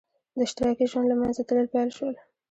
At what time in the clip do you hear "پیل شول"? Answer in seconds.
1.73-2.15